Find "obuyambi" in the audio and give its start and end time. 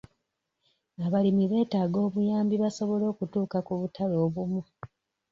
2.07-2.55